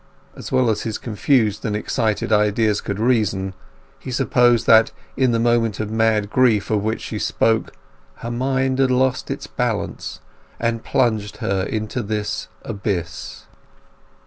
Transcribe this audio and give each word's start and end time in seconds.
As 0.35 0.51
well 0.51 0.71
as 0.71 0.81
his 0.81 0.97
confused 0.97 1.63
and 1.63 1.75
excited 1.75 2.31
ideas 2.33 2.81
could 2.81 2.97
reason, 2.99 3.53
he 3.99 4.09
supposed 4.09 4.65
that 4.65 4.91
in 5.15 5.29
the 5.31 5.37
moment 5.39 5.79
of 5.79 5.91
mad 5.91 6.31
grief 6.31 6.71
of 6.71 6.81
which 6.81 7.01
she 7.01 7.19
spoke, 7.19 7.73
her 8.15 8.31
mind 8.31 8.79
had 8.79 8.89
lost 8.89 9.29
its 9.29 9.45
balance, 9.45 10.19
and 10.59 10.83
plunged 10.83 11.37
her 11.37 11.61
into 11.69 12.01
this 12.01 12.47
abyss. 12.63 13.43